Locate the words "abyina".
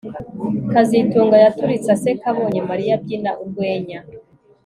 2.97-3.31